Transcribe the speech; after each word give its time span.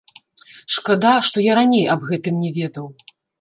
Шкада, 0.75 1.11
што 1.27 1.37
я 1.51 1.59
раней 1.59 1.85
аб 1.97 2.09
гэтым 2.13 2.41
не 2.47 2.51
ведаў. 2.57 2.91